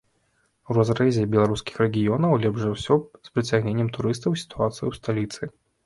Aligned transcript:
У 0.69 0.77
разрэзе 0.77 1.25
беларускіх 1.35 1.77
рэгіёнаў 1.83 2.35
лепш 2.47 2.59
за 2.65 2.73
ўсё 2.75 2.99
з 3.29 3.39
прыцягненнем 3.39 3.95
турыстаў 3.99 4.31
сітуацыя 4.45 4.85
ў 4.87 4.93
сталіцы. 5.03 5.57